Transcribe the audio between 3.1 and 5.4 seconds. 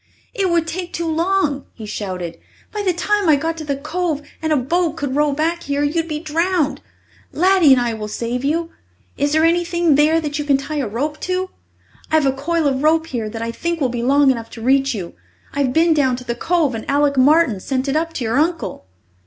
I got to the Cove and a boat could row